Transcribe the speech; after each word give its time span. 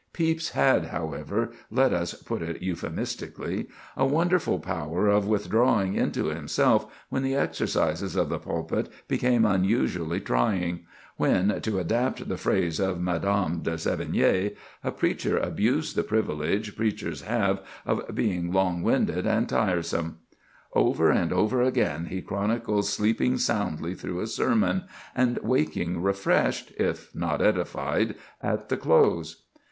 Pepys 0.13 0.49
had, 0.53 0.85
however,—let 0.85 1.93
us 1.93 2.15
put 2.15 2.41
it 2.41 2.63
euphemistically,—a 2.63 4.03
wonderful 4.03 4.57
power 4.57 5.07
of 5.07 5.27
withdrawing 5.27 5.93
into 5.93 6.25
himself, 6.25 6.87
when 7.09 7.21
the 7.21 7.35
exercises 7.35 8.15
of 8.15 8.27
the 8.29 8.39
pulpit 8.39 8.89
became 9.07 9.45
unusually 9.45 10.19
trying—when, 10.19 11.61
to 11.61 11.77
adapt 11.77 12.27
the 12.27 12.35
phrase 12.37 12.79
of 12.79 12.99
Madame 12.99 13.59
de 13.61 13.73
Sévigné, 13.75 14.55
a 14.83 14.91
preacher 14.91 15.37
abused 15.37 15.95
the 15.95 16.01
privilege 16.01 16.75
preachers 16.75 17.21
have 17.21 17.61
of 17.85 18.03
being 18.15 18.51
long 18.51 18.81
winded 18.81 19.27
and 19.27 19.47
tiresome. 19.49 20.17
Over 20.73 21.11
and 21.11 21.31
over 21.31 21.61
again 21.61 22.05
he 22.05 22.23
chronicles 22.23 22.91
sleeping 22.91 23.37
soundly 23.37 23.93
through 23.93 24.21
a 24.21 24.25
sermon, 24.25 24.85
and 25.13 25.37
waking 25.43 26.01
refreshed, 26.01 26.71
if 26.79 27.13
not 27.13 27.39
edified, 27.39 28.15
at 28.41 28.69
the 28.69 28.77
close. 28.77 29.43